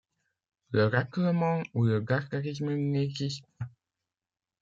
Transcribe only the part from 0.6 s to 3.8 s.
Le raclement ou le gargarisme n'existe pas.